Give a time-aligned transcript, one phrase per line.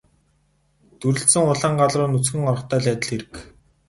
[0.99, 3.33] Дүрэлзсэн улаан гал руу нүцгэн орохтой л адил хэрэг.